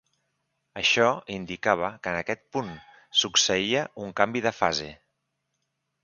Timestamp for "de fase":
4.47-4.89